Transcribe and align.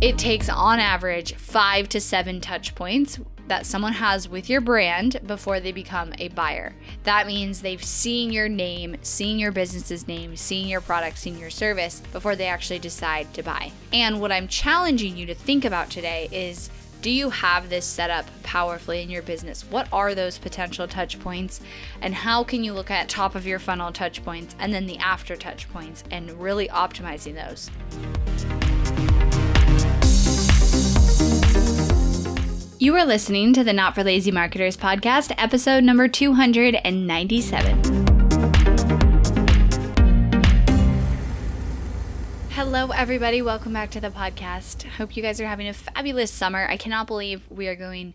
It 0.00 0.16
takes 0.16 0.48
on 0.48 0.78
average 0.78 1.34
five 1.34 1.88
to 1.88 2.00
seven 2.00 2.40
touch 2.40 2.72
points 2.76 3.18
that 3.48 3.66
someone 3.66 3.94
has 3.94 4.28
with 4.28 4.48
your 4.48 4.60
brand 4.60 5.20
before 5.26 5.58
they 5.58 5.72
become 5.72 6.12
a 6.18 6.28
buyer. 6.28 6.72
That 7.02 7.26
means 7.26 7.60
they've 7.60 7.82
seen 7.82 8.30
your 8.30 8.48
name, 8.48 8.96
seen 9.02 9.40
your 9.40 9.50
business's 9.50 10.06
name, 10.06 10.36
seen 10.36 10.68
your 10.68 10.80
product, 10.80 11.18
seen 11.18 11.36
your 11.36 11.50
service 11.50 12.00
before 12.12 12.36
they 12.36 12.46
actually 12.46 12.78
decide 12.78 13.34
to 13.34 13.42
buy. 13.42 13.72
And 13.92 14.20
what 14.20 14.30
I'm 14.30 14.46
challenging 14.46 15.16
you 15.16 15.26
to 15.26 15.34
think 15.34 15.64
about 15.64 15.90
today 15.90 16.28
is 16.30 16.70
do 17.02 17.10
you 17.10 17.30
have 17.30 17.68
this 17.68 17.84
set 17.84 18.10
up 18.10 18.26
powerfully 18.44 19.02
in 19.02 19.10
your 19.10 19.22
business? 19.22 19.64
What 19.64 19.88
are 19.92 20.14
those 20.14 20.38
potential 20.38 20.86
touch 20.86 21.18
points? 21.18 21.60
And 22.02 22.14
how 22.14 22.44
can 22.44 22.62
you 22.62 22.72
look 22.72 22.92
at 22.92 23.08
top 23.08 23.34
of 23.34 23.48
your 23.48 23.58
funnel 23.58 23.90
touch 23.90 24.24
points 24.24 24.54
and 24.60 24.72
then 24.72 24.86
the 24.86 24.98
after 24.98 25.34
touch 25.34 25.68
points 25.72 26.04
and 26.12 26.30
really 26.40 26.68
optimizing 26.68 27.34
those? 27.34 27.68
You 32.80 32.94
are 32.94 33.04
listening 33.04 33.52
to 33.54 33.64
the 33.64 33.72
Not 33.72 33.96
for 33.96 34.04
Lazy 34.04 34.30
Marketers 34.30 34.76
podcast, 34.76 35.34
episode 35.36 35.82
number 35.82 36.06
297. 36.06 38.06
Hello, 42.50 42.90
everybody. 42.90 43.42
Welcome 43.42 43.72
back 43.72 43.90
to 43.90 44.00
the 44.00 44.10
podcast. 44.10 44.84
Hope 44.84 45.16
you 45.16 45.24
guys 45.24 45.40
are 45.40 45.48
having 45.48 45.66
a 45.66 45.72
fabulous 45.72 46.30
summer. 46.30 46.68
I 46.70 46.76
cannot 46.76 47.08
believe 47.08 47.42
we 47.50 47.66
are 47.66 47.74
going 47.74 48.14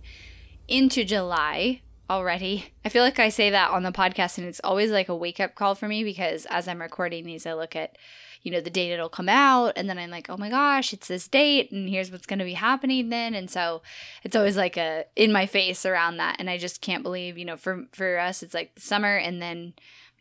into 0.70 1.04
July 1.04 1.82
already. 2.14 2.68
I 2.86 2.90
feel 2.90 3.04
like 3.04 3.20
I 3.20 3.30
say 3.30 3.50
that 3.50 3.72
on 3.72 3.84
the 3.84 3.92
podcast, 3.92 4.38
and 4.38 4.48
it's 4.48 4.62
always 4.64 4.92
like 4.92 5.10
a 5.10 5.16
wake 5.16 5.40
up 5.40 5.56
call 5.56 5.76
for 5.76 5.88
me 5.88 6.04
because 6.04 6.46
as 6.48 6.68
I'm 6.68 6.82
recording 6.82 7.26
these, 7.26 7.46
I 7.46 7.54
look 7.54 7.76
at 7.76 7.98
you 8.44 8.52
know, 8.52 8.62
the 8.62 8.70
date 8.70 8.92
it'll 8.92 9.10
come 9.10 9.30
out. 9.30 9.74
And 9.78 9.90
then 9.90 9.98
I'm 9.98 10.12
like, 10.12 10.30
oh 10.30 10.38
my 10.38 10.50
gosh, 10.50 10.94
it's 10.94 11.08
this 11.08 11.28
date 11.28 11.72
and 11.72 11.90
here's 11.90 12.12
what's 12.12 12.28
going 12.28 12.40
to 12.40 12.46
be 12.46 12.54
happening 12.54 13.10
then. 13.10 13.34
And 13.34 13.50
so 13.50 13.82
it's 14.24 14.36
always 14.36 14.58
like 14.58 14.78
a 14.78 15.06
in 15.16 15.32
my 15.32 15.46
face 15.46 15.86
around 15.86 16.18
that. 16.18 16.36
And 16.40 16.50
I 16.50 16.58
just 16.58 16.82
can't 16.82 17.04
believe, 17.04 17.38
you 17.38 17.46
know, 17.46 17.58
for, 17.58 17.86
for 17.94 18.20
us, 18.20 18.44
it's 18.44 18.54
like 18.54 18.74
summer 18.78 19.16
and 19.16 19.42
then 19.42 19.74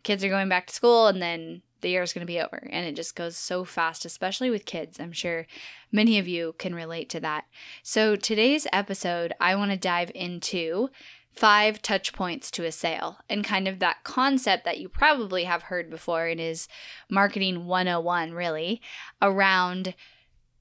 kids 0.04 0.24
are 0.24 0.28
going 0.28 0.48
back 0.48 0.68
to 0.68 0.74
school 0.74 1.08
and 1.08 1.20
then 1.20 1.62
the 1.80 1.88
year 1.88 2.02
is 2.02 2.12
going 2.12 2.24
to 2.24 2.32
be 2.32 2.40
over. 2.40 2.68
And 2.70 2.86
it 2.86 2.94
just 2.94 3.16
goes 3.16 3.36
so 3.36 3.64
fast, 3.64 4.04
especially 4.04 4.50
with 4.50 4.66
kids. 4.66 5.00
I'm 5.00 5.12
sure 5.12 5.46
many 5.90 6.16
of 6.18 6.28
you 6.28 6.54
can 6.58 6.76
relate 6.76 7.10
to 7.10 7.20
that. 7.20 7.46
So 7.82 8.14
today's 8.14 8.68
episode, 8.72 9.32
I 9.40 9.56
want 9.56 9.72
to 9.72 9.76
dive 9.76 10.12
into 10.14 10.90
five 11.32 11.80
touch 11.82 12.12
points 12.12 12.50
to 12.50 12.64
a 12.64 12.72
sale 12.72 13.18
and 13.28 13.44
kind 13.44 13.66
of 13.66 13.78
that 13.78 14.04
concept 14.04 14.64
that 14.64 14.78
you 14.78 14.88
probably 14.88 15.44
have 15.44 15.64
heard 15.64 15.90
before 15.90 16.28
it 16.28 16.38
is 16.38 16.68
marketing 17.08 17.66
101 17.66 18.32
really 18.32 18.80
around 19.20 19.94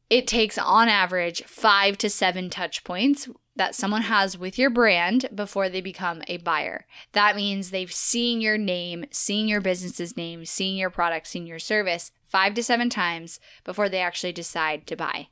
it 0.10 0.28
takes 0.28 0.58
on 0.58 0.90
average 0.90 1.44
5 1.44 1.98
to 2.00 2.10
7 2.10 2.50
touch 2.50 2.84
points 2.84 3.30
that 3.56 3.76
someone 3.76 4.04
has 4.04 4.38
with 4.38 4.58
your 4.58 4.70
brand 4.70 5.30
before 5.34 5.70
they 5.70 5.82
become 5.82 6.22
a 6.28 6.38
buyer. 6.38 6.86
That 7.14 7.36
means 7.36 7.70
they've 7.70 7.92
seen 7.92 8.42
your 8.42 8.58
name, 8.58 9.06
seen 9.12 9.48
your 9.48 9.62
business's 9.62 10.18
name, 10.18 10.46
seen 10.46 10.78
your 10.78 10.90
product, 10.90 11.28
seen 11.28 11.46
your 11.46 11.60
service 11.60 12.12
5 12.30 12.54
to 12.56 12.64
7 12.64 12.90
times 12.90 13.40
before 13.64 13.88
they 13.88 14.00
actually 14.00 14.34
decide 14.34 14.86
to 14.88 14.98
buy. 14.98 15.28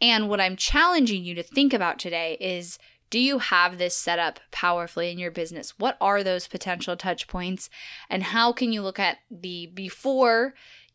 And 0.00 0.28
what 0.28 0.40
I'm 0.40 0.56
challenging 0.56 1.24
you 1.24 1.34
to 1.34 1.42
think 1.42 1.72
about 1.72 1.98
today 1.98 2.36
is 2.40 2.78
do 3.10 3.18
you 3.18 3.38
have 3.38 3.76
this 3.76 3.96
set 3.96 4.18
up 4.18 4.40
powerfully 4.52 5.10
in 5.10 5.18
your 5.18 5.32
business? 5.32 5.78
What 5.78 5.96
are 6.00 6.22
those 6.22 6.46
potential 6.46 6.96
touch 6.96 7.26
points? 7.26 7.68
And 8.08 8.22
how 8.22 8.52
can 8.52 8.72
you 8.72 8.82
look 8.82 8.98
at 8.98 9.18
the 9.30 9.66
before 9.66 10.54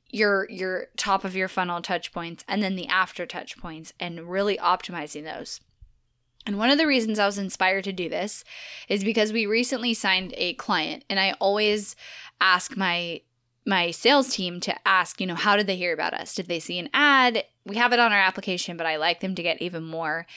your 0.09 0.49
your 0.49 0.87
top 0.95 1.25
of 1.25 1.35
your 1.35 1.49
funnel 1.49 1.81
touch 1.81 2.13
points 2.13 2.45
and 2.47 2.63
then 2.63 2.75
the 2.75 2.87
after 2.87 3.25
touch 3.25 3.57
points 3.57 3.93
and 3.99 4.29
really 4.29 4.57
optimizing 4.57 5.25
those? 5.25 5.59
And 6.45 6.57
one 6.57 6.69
of 6.69 6.77
the 6.77 6.87
reasons 6.87 7.19
I 7.19 7.25
was 7.25 7.37
inspired 7.37 7.83
to 7.85 7.93
do 7.93 8.07
this 8.07 8.43
is 8.87 9.03
because 9.03 9.33
we 9.33 9.45
recently 9.45 9.93
signed 9.93 10.33
a 10.37 10.53
client 10.53 11.03
and 11.09 11.19
I 11.19 11.33
always 11.33 11.95
ask 12.39 12.77
my 12.77 13.21
my 13.65 13.89
sales 13.91 14.29
team 14.29 14.59
to 14.59 14.87
ask, 14.87 15.19
you 15.19 15.25
know, 15.25 15.35
how 15.35 15.55
did 15.55 15.65
they 15.65 15.75
hear 15.75 15.91
about 15.91 16.13
us? 16.13 16.35
Did 16.35 16.47
they 16.47 16.59
see 16.59 16.77
an 16.77 16.89
ad? 16.93 17.43
We 17.65 17.77
have 17.77 17.93
it 17.93 17.99
on 17.99 18.13
our 18.13 18.19
application, 18.19 18.77
but 18.77 18.85
I 18.85 18.97
like 18.97 19.21
them 19.21 19.33
to 19.33 19.43
get 19.43 19.59
even 19.59 19.83
more 19.83 20.27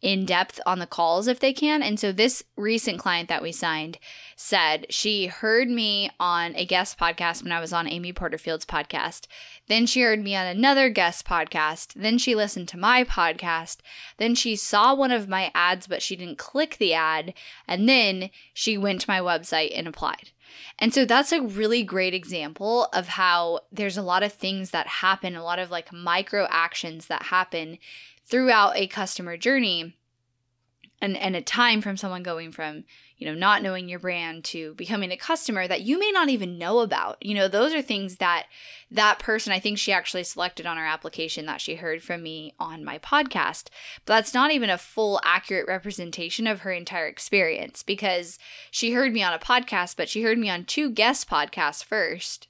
in 0.00 0.24
depth 0.24 0.60
on 0.64 0.78
the 0.78 0.86
calls 0.86 1.26
if 1.26 1.40
they 1.40 1.52
can. 1.52 1.82
And 1.82 1.98
so 1.98 2.12
this 2.12 2.42
recent 2.56 2.98
client 2.98 3.28
that 3.28 3.42
we 3.42 3.50
signed 3.50 3.98
said 4.36 4.86
she 4.90 5.26
heard 5.26 5.68
me 5.68 6.10
on 6.20 6.54
a 6.54 6.64
guest 6.64 6.98
podcast 6.98 7.42
when 7.42 7.52
I 7.52 7.60
was 7.60 7.72
on 7.72 7.88
Amy 7.88 8.12
Porterfield's 8.12 8.64
podcast. 8.64 9.26
Then 9.66 9.86
she 9.86 10.02
heard 10.02 10.22
me 10.22 10.36
on 10.36 10.46
another 10.46 10.88
guest 10.88 11.26
podcast. 11.26 11.94
Then 11.94 12.16
she 12.18 12.34
listened 12.34 12.68
to 12.68 12.78
my 12.78 13.02
podcast. 13.02 13.78
Then 14.18 14.34
she 14.34 14.54
saw 14.54 14.94
one 14.94 15.10
of 15.10 15.28
my 15.28 15.50
ads, 15.54 15.86
but 15.86 16.02
she 16.02 16.14
didn't 16.14 16.38
click 16.38 16.76
the 16.78 16.94
ad. 16.94 17.34
And 17.66 17.88
then 17.88 18.30
she 18.54 18.78
went 18.78 19.00
to 19.02 19.10
my 19.10 19.20
website 19.20 19.72
and 19.76 19.88
applied. 19.88 20.30
And 20.78 20.94
so 20.94 21.04
that's 21.04 21.32
a 21.32 21.42
really 21.42 21.82
great 21.82 22.14
example 22.14 22.88
of 22.92 23.08
how 23.08 23.60
there's 23.70 23.98
a 23.98 24.02
lot 24.02 24.22
of 24.22 24.32
things 24.32 24.70
that 24.70 24.86
happen, 24.86 25.34
a 25.34 25.44
lot 25.44 25.58
of 25.58 25.70
like 25.70 25.92
micro 25.92 26.46
actions 26.50 27.06
that 27.06 27.24
happen 27.24 27.78
throughout 28.28 28.76
a 28.76 28.86
customer 28.86 29.36
journey 29.36 29.96
and, 31.00 31.16
and 31.16 31.36
a 31.36 31.40
time 31.40 31.80
from 31.80 31.96
someone 31.96 32.22
going 32.22 32.52
from 32.52 32.84
you 33.16 33.26
know 33.26 33.34
not 33.34 33.62
knowing 33.62 33.88
your 33.88 33.98
brand 33.98 34.44
to 34.44 34.74
becoming 34.74 35.10
a 35.10 35.16
customer 35.16 35.66
that 35.66 35.82
you 35.82 35.98
may 35.98 36.10
not 36.10 36.28
even 36.28 36.58
know 36.58 36.80
about. 36.80 37.24
You 37.24 37.34
know 37.34 37.48
those 37.48 37.74
are 37.74 37.82
things 37.82 38.16
that 38.16 38.46
that 38.90 39.18
person 39.18 39.52
i 39.52 39.58
think 39.58 39.78
she 39.78 39.92
actually 39.92 40.24
selected 40.24 40.64
on 40.64 40.76
her 40.76 40.86
application 40.86 41.46
that 41.46 41.60
she 41.60 41.74
heard 41.74 42.02
from 42.02 42.22
me 42.22 42.54
on 42.58 42.84
my 42.84 42.98
podcast 42.98 43.68
but 44.06 44.14
that's 44.14 44.32
not 44.32 44.50
even 44.50 44.70
a 44.70 44.78
full 44.78 45.20
accurate 45.22 45.68
representation 45.68 46.46
of 46.46 46.60
her 46.60 46.72
entire 46.72 47.06
experience 47.06 47.82
because 47.82 48.38
she 48.70 48.92
heard 48.92 49.12
me 49.12 49.22
on 49.22 49.34
a 49.34 49.38
podcast 49.38 49.94
but 49.96 50.08
she 50.08 50.22
heard 50.22 50.38
me 50.38 50.48
on 50.48 50.64
two 50.64 50.90
guest 50.90 51.28
podcasts 51.28 51.84
first 51.84 52.48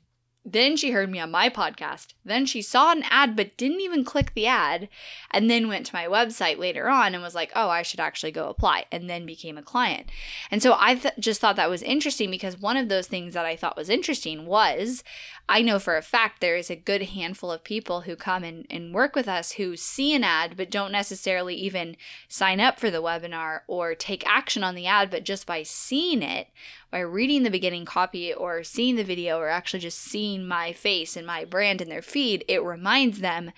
then 0.52 0.76
she 0.76 0.90
heard 0.90 1.10
me 1.10 1.18
on 1.20 1.30
my 1.30 1.48
podcast. 1.48 2.14
Then 2.24 2.46
she 2.46 2.62
saw 2.62 2.92
an 2.92 3.02
ad 3.10 3.36
but 3.36 3.56
didn't 3.56 3.80
even 3.80 4.04
click 4.04 4.34
the 4.34 4.46
ad 4.46 4.88
and 5.30 5.50
then 5.50 5.68
went 5.68 5.86
to 5.86 5.94
my 5.94 6.06
website 6.06 6.58
later 6.58 6.88
on 6.88 7.14
and 7.14 7.22
was 7.22 7.34
like, 7.34 7.52
"Oh, 7.54 7.68
I 7.68 7.82
should 7.82 8.00
actually 8.00 8.32
go 8.32 8.48
apply." 8.48 8.86
And 8.90 9.08
then 9.08 9.26
became 9.26 9.58
a 9.58 9.62
client. 9.62 10.08
And 10.50 10.62
so 10.62 10.76
I 10.78 10.94
th- 10.94 11.14
just 11.18 11.40
thought 11.40 11.56
that 11.56 11.70
was 11.70 11.82
interesting 11.82 12.30
because 12.30 12.58
one 12.58 12.76
of 12.76 12.88
those 12.88 13.06
things 13.06 13.34
that 13.34 13.46
I 13.46 13.56
thought 13.56 13.76
was 13.76 13.90
interesting 13.90 14.46
was 14.46 15.04
I 15.48 15.62
know 15.62 15.78
for 15.78 15.96
a 15.96 16.02
fact 16.02 16.40
there 16.40 16.56
is 16.56 16.70
a 16.70 16.76
good 16.76 17.02
handful 17.02 17.50
of 17.50 17.64
people 17.64 18.02
who 18.02 18.16
come 18.16 18.44
and, 18.44 18.66
and 18.68 18.94
work 18.94 19.16
with 19.16 19.28
us 19.28 19.52
who 19.52 19.76
see 19.76 20.14
an 20.14 20.22
ad 20.22 20.56
but 20.56 20.70
don't 20.70 20.92
necessarily 20.92 21.54
even 21.54 21.96
sign 22.28 22.60
up 22.60 22.78
for 22.78 22.90
the 22.90 23.02
webinar 23.02 23.60
or 23.66 23.94
take 23.94 24.26
action 24.26 24.62
on 24.62 24.74
the 24.74 24.86
ad, 24.86 25.10
but 25.10 25.24
just 25.24 25.46
by 25.46 25.62
seeing 25.62 26.22
it, 26.22 26.48
by 26.90 27.00
reading 27.00 27.42
the 27.42 27.50
beginning 27.50 27.84
copy 27.84 28.32
or 28.32 28.64
seeing 28.64 28.96
the 28.96 29.04
video 29.04 29.38
or 29.38 29.48
actually 29.48 29.80
just 29.80 29.98
seeing 29.98 30.46
my 30.46 30.72
face 30.72 31.16
and 31.16 31.26
my 31.26 31.44
brand 31.44 31.80
in 31.80 31.88
their 31.88 32.02
feed, 32.02 32.44
it 32.48 32.62
reminds 32.62 33.20
them 33.20 33.52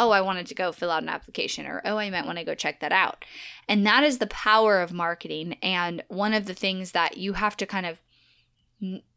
oh, 0.00 0.12
I 0.12 0.22
wanted 0.22 0.46
to 0.46 0.54
go 0.54 0.72
fill 0.72 0.90
out 0.90 1.02
an 1.02 1.10
application, 1.10 1.66
or 1.66 1.82
oh, 1.84 1.98
I 1.98 2.08
might 2.08 2.24
want 2.24 2.38
to 2.38 2.44
go 2.44 2.54
check 2.54 2.80
that 2.80 2.90
out. 2.90 3.22
And 3.68 3.86
that 3.86 4.02
is 4.02 4.16
the 4.16 4.26
power 4.26 4.80
of 4.80 4.94
marketing. 4.94 5.58
And 5.62 6.02
one 6.08 6.32
of 6.32 6.46
the 6.46 6.54
things 6.54 6.92
that 6.92 7.18
you 7.18 7.34
have 7.34 7.54
to 7.58 7.66
kind 7.66 7.84
of 7.84 7.98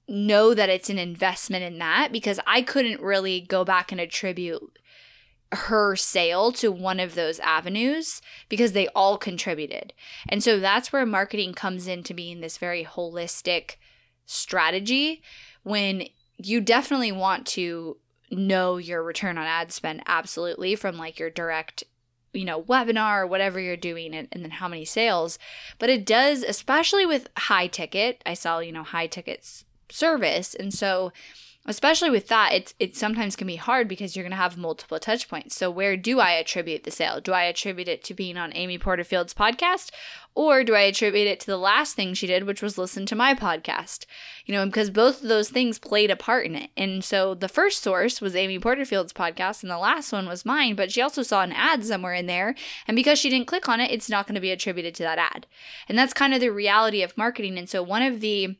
know 0.09 0.53
that 0.53 0.70
it's 0.70 0.90
an 0.90 1.00
investment 1.00 1.64
in 1.64 1.80
that 1.80 2.12
because 2.12 2.38
I 2.46 2.62
couldn't 2.62 3.00
really 3.00 3.40
go 3.40 3.64
back 3.64 3.94
and 3.94 4.02
attribute 4.02 4.78
her 5.53 5.96
sale 5.96 6.52
to 6.53 6.72
one 6.72 7.00
of 7.00 7.16
those 7.16 7.40
avenues 7.40 8.22
because 8.50 8.74
they 8.74 8.88
all 8.90 9.18
contributed. 9.18 9.94
And 10.28 10.44
so 10.44 10.59
that's 10.59 10.91
where 10.91 11.06
marketing 11.06 11.53
comes 11.53 11.88
into 11.88 12.14
being 12.14 12.41
this 12.41 12.58
very 12.58 12.84
holistic 12.84 13.75
strategy 14.25 15.22
when 15.64 16.08
you 16.38 16.62
definitely 16.62 17.12
want 17.12 17.46
to 17.46 17.97
know 18.31 18.78
your 18.78 19.03
return 19.03 19.38
on 19.38 19.46
ad 19.46 19.72
spend 19.72 20.02
absolutely 20.08 20.76
from 20.76 20.97
like 20.97 21.20
your 21.20 21.29
direct 21.29 21.84
you 22.32 22.46
know 22.46 22.64
webinar 22.64 23.22
or 23.22 23.28
whatever 23.28 23.59
you're 23.59 23.78
doing 23.78 24.16
and, 24.16 24.28
and 24.32 24.44
then 24.44 24.50
how 24.50 24.67
many 24.67 24.84
sales 24.84 25.38
but 25.78 25.90
it 25.90 26.03
does 26.03 26.41
especially 26.41 27.05
with 27.05 27.28
high 27.38 27.67
ticket 27.67 28.23
i 28.26 28.34
sell 28.34 28.64
you 28.64 28.72
know 28.72 28.82
high 28.82 29.05
tickets 29.05 29.66
service. 29.94 30.55
And 30.55 30.73
so 30.73 31.11
especially 31.66 32.10
with 32.10 32.28
that 32.28 32.52
it's 32.52 32.74
it 32.78 32.96
sometimes 32.96 33.36
can 33.36 33.48
be 33.48 33.56
hard 33.56 33.88
because 33.88 34.16
you're 34.16 34.24
going 34.24 34.32
to 34.32 34.38
have 34.38 34.58
multiple 34.58 35.00
touch 35.00 35.30
points. 35.30 35.56
So 35.56 35.72
where 35.72 35.96
do 35.96 36.20
i 36.20 36.32
attribute 36.32 36.84
the 36.84 36.92
sale? 36.92 37.22
Do 37.22 37.32
i 37.32 37.44
attribute 37.44 37.88
it 37.88 38.04
to 38.06 38.14
being 38.14 38.38
on 38.38 38.56
amy 38.56 38.78
porterfield's 38.78 39.34
podcast? 39.34 39.92
Or 40.36 40.64
do 40.64 40.76
i 40.76 40.82
attribute 40.82 41.28
it 41.28 41.40
to 41.42 41.46
the 41.46 41.58
last 41.58 41.96
thing 41.96 42.14
she 42.14 42.28
did 42.28 42.44
which 42.44 42.62
was 42.62 42.78
listen 42.78 43.06
to 43.06 43.16
my 43.16 43.34
podcast? 43.34 44.06
You 44.46 44.54
know 44.54 44.66
because 44.66 44.90
both 44.90 45.24
of 45.24 45.30
those 45.30 45.50
things 45.50 45.80
played 45.80 46.12
a 46.12 46.18
part 46.18 46.46
in 46.46 46.56
it. 46.56 46.72
And 46.76 47.04
so 47.04 47.34
the 47.34 47.48
first 47.48 47.82
source 47.82 48.20
was 48.20 48.36
amy 48.36 48.60
porterfield's 48.60 49.14
podcast 49.14 49.64
and 49.64 49.72
the 49.72 49.78
last 49.78 50.12
one 50.12 50.28
was 50.28 50.46
mine 50.46 50.76
but 50.76 50.92
she 50.92 51.02
also 51.02 51.24
saw 51.24 51.44
an 51.44 51.54
ad 51.54 51.86
somewhere 51.86 52.14
in 52.14 52.26
there. 52.26 52.56
And 52.88 52.96
because 52.96 53.20
she 53.20 53.30
didn't 53.30 53.48
click 53.48 53.70
on 53.70 53.80
it 53.80 53.92
it's 53.92 54.10
not 54.10 54.28
going 54.28 54.36
to 54.36 54.42
be 54.42 54.52
attributed 54.52 54.96
to 54.96 55.04
that 55.04 55.18
ad. 55.18 55.48
And 55.88 55.98
that's 55.98 56.14
kind 56.14 56.34
of 56.34 56.42
the 56.42 56.50
reality 56.50 57.02
of 57.04 57.18
marketing. 57.18 57.58
And 57.58 57.70
so 57.70 57.82
one 57.82 58.02
of 58.02 58.20
the 58.20 58.58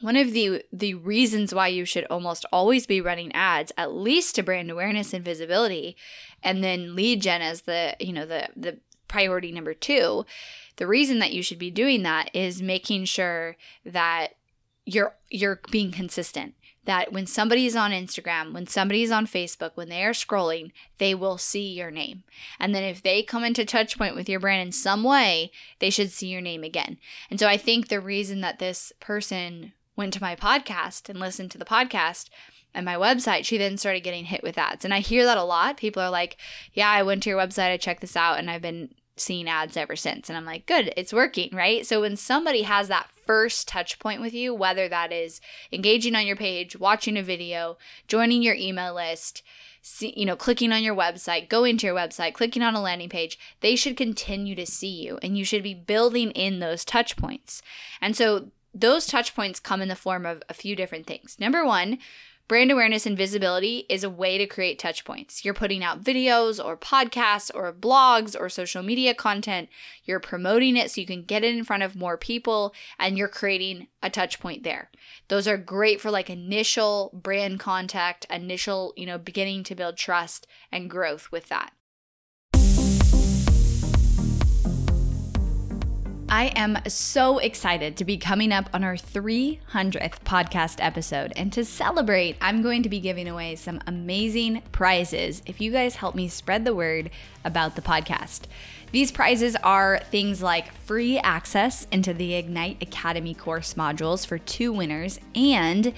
one 0.00 0.16
of 0.16 0.32
the 0.32 0.62
the 0.72 0.94
reasons 0.94 1.54
why 1.54 1.68
you 1.68 1.84
should 1.84 2.04
almost 2.04 2.44
always 2.52 2.86
be 2.86 3.00
running 3.00 3.32
ads 3.32 3.72
at 3.76 3.92
least 3.92 4.34
to 4.34 4.42
brand 4.42 4.70
awareness 4.70 5.12
and 5.12 5.24
visibility 5.24 5.96
and 6.42 6.62
then 6.62 6.94
lead 6.94 7.22
gen 7.22 7.42
as 7.42 7.62
the 7.62 7.96
you 8.00 8.12
know 8.12 8.26
the 8.26 8.48
the 8.56 8.78
priority 9.08 9.50
number 9.50 9.74
2 9.74 10.24
the 10.76 10.86
reason 10.86 11.18
that 11.18 11.32
you 11.32 11.42
should 11.42 11.58
be 11.58 11.70
doing 11.70 12.02
that 12.02 12.30
is 12.34 12.62
making 12.62 13.04
sure 13.04 13.56
that 13.84 14.28
you're 14.86 15.14
you're 15.28 15.60
being 15.70 15.90
consistent 15.90 16.54
that 16.84 17.12
when 17.12 17.26
somebody 17.26 17.66
is 17.66 17.76
on 17.76 17.90
Instagram, 17.90 18.52
when 18.54 18.66
somebody 18.66 19.02
is 19.02 19.10
on 19.10 19.26
Facebook, 19.26 19.72
when 19.74 19.90
they 19.90 20.02
are 20.02 20.12
scrolling, 20.12 20.72
they 20.98 21.14
will 21.14 21.36
see 21.36 21.72
your 21.72 21.90
name. 21.90 22.24
And 22.58 22.74
then 22.74 22.82
if 22.82 23.02
they 23.02 23.22
come 23.22 23.44
into 23.44 23.64
touch 23.64 23.98
point 23.98 24.16
with 24.16 24.28
your 24.28 24.40
brand 24.40 24.62
in 24.62 24.72
some 24.72 25.04
way, 25.04 25.52
they 25.78 25.90
should 25.90 26.10
see 26.10 26.28
your 26.28 26.40
name 26.40 26.64
again. 26.64 26.98
And 27.30 27.38
so 27.38 27.46
I 27.46 27.58
think 27.58 27.88
the 27.88 28.00
reason 28.00 28.40
that 28.40 28.58
this 28.58 28.92
person 28.98 29.72
went 30.00 30.14
to 30.14 30.22
my 30.22 30.34
podcast 30.34 31.10
and 31.10 31.20
listened 31.20 31.50
to 31.50 31.58
the 31.58 31.64
podcast 31.64 32.30
and 32.72 32.86
my 32.86 32.94
website, 32.94 33.44
she 33.44 33.58
then 33.58 33.76
started 33.76 34.00
getting 34.00 34.24
hit 34.24 34.42
with 34.42 34.56
ads. 34.56 34.84
And 34.84 34.94
I 34.94 35.00
hear 35.00 35.24
that 35.26 35.36
a 35.36 35.44
lot. 35.44 35.76
People 35.76 36.02
are 36.02 36.10
like, 36.10 36.38
Yeah, 36.72 36.88
I 36.88 37.02
went 37.02 37.22
to 37.24 37.30
your 37.30 37.38
website, 37.38 37.70
I 37.70 37.76
checked 37.76 38.00
this 38.00 38.16
out, 38.16 38.38
and 38.38 38.50
I've 38.50 38.62
been 38.62 38.94
seeing 39.16 39.48
ads 39.48 39.76
ever 39.76 39.94
since. 39.96 40.30
And 40.30 40.38
I'm 40.38 40.46
like, 40.46 40.66
Good, 40.66 40.94
it's 40.96 41.12
working, 41.12 41.50
right? 41.52 41.86
So 41.86 42.00
when 42.00 42.16
somebody 42.16 42.62
has 42.62 42.88
that 42.88 43.10
first 43.26 43.68
touch 43.68 43.98
point 43.98 44.20
with 44.20 44.32
you, 44.32 44.54
whether 44.54 44.88
that 44.88 45.12
is 45.12 45.40
engaging 45.70 46.14
on 46.14 46.26
your 46.26 46.36
page, 46.36 46.78
watching 46.78 47.18
a 47.18 47.22
video, 47.22 47.76
joining 48.08 48.42
your 48.42 48.54
email 48.54 48.94
list, 48.94 49.42
see, 49.82 50.14
you 50.16 50.24
know, 50.24 50.36
clicking 50.36 50.72
on 50.72 50.82
your 50.82 50.94
website, 50.94 51.48
going 51.48 51.76
to 51.78 51.86
your 51.86 51.96
website, 51.96 52.34
clicking 52.34 52.62
on 52.62 52.74
a 52.74 52.80
landing 52.80 53.08
page, 53.08 53.38
they 53.60 53.76
should 53.76 53.96
continue 53.96 54.54
to 54.54 54.66
see 54.66 55.02
you 55.02 55.18
and 55.22 55.36
you 55.36 55.44
should 55.44 55.62
be 55.62 55.74
building 55.74 56.30
in 56.32 56.60
those 56.60 56.84
touch 56.84 57.16
points. 57.16 57.62
And 58.00 58.16
so 58.16 58.50
those 58.74 59.06
touch 59.06 59.34
points 59.34 59.60
come 59.60 59.82
in 59.82 59.88
the 59.88 59.96
form 59.96 60.26
of 60.26 60.42
a 60.48 60.54
few 60.54 60.76
different 60.76 61.06
things. 61.06 61.36
Number 61.38 61.64
one, 61.64 61.98
brand 62.50 62.72
awareness 62.72 63.06
and 63.06 63.16
visibility 63.16 63.86
is 63.88 64.02
a 64.02 64.10
way 64.10 64.36
to 64.36 64.44
create 64.44 64.76
touch 64.76 65.04
points. 65.04 65.44
You're 65.44 65.54
putting 65.54 65.84
out 65.84 66.02
videos 66.02 66.62
or 66.62 66.76
podcasts 66.76 67.50
or 67.54 67.72
blogs 67.72 68.34
or 68.38 68.48
social 68.48 68.82
media 68.82 69.14
content. 69.14 69.68
You're 70.04 70.18
promoting 70.18 70.76
it 70.76 70.90
so 70.90 71.00
you 71.00 71.06
can 71.06 71.22
get 71.22 71.44
it 71.44 71.54
in 71.54 71.62
front 71.62 71.84
of 71.84 71.94
more 71.94 72.16
people 72.16 72.74
and 72.98 73.16
you're 73.16 73.28
creating 73.28 73.86
a 74.02 74.10
touch 74.10 74.40
point 74.40 74.64
there. 74.64 74.90
Those 75.28 75.46
are 75.46 75.56
great 75.56 76.00
for 76.00 76.10
like 76.10 76.28
initial 76.28 77.10
brand 77.12 77.60
contact, 77.60 78.26
initial, 78.28 78.94
you 78.96 79.06
know, 79.06 79.18
beginning 79.18 79.62
to 79.64 79.76
build 79.76 79.96
trust 79.96 80.48
and 80.72 80.90
growth 80.90 81.30
with 81.30 81.48
that. 81.50 81.72
I 86.32 86.52
am 86.54 86.78
so 86.86 87.38
excited 87.38 87.96
to 87.96 88.04
be 88.04 88.16
coming 88.16 88.52
up 88.52 88.70
on 88.72 88.84
our 88.84 88.94
300th 88.94 90.20
podcast 90.24 90.76
episode. 90.78 91.32
And 91.34 91.52
to 91.52 91.64
celebrate, 91.64 92.36
I'm 92.40 92.62
going 92.62 92.84
to 92.84 92.88
be 92.88 93.00
giving 93.00 93.26
away 93.26 93.56
some 93.56 93.80
amazing 93.84 94.62
prizes 94.70 95.42
if 95.44 95.60
you 95.60 95.72
guys 95.72 95.96
help 95.96 96.14
me 96.14 96.28
spread 96.28 96.64
the 96.64 96.72
word 96.72 97.10
about 97.44 97.74
the 97.74 97.82
podcast. 97.82 98.42
These 98.92 99.10
prizes 99.10 99.56
are 99.64 99.98
things 100.12 100.40
like 100.40 100.72
free 100.72 101.18
access 101.18 101.88
into 101.90 102.14
the 102.14 102.34
Ignite 102.34 102.80
Academy 102.80 103.34
course 103.34 103.74
modules 103.74 104.24
for 104.24 104.38
two 104.38 104.72
winners 104.72 105.18
and 105.34 105.92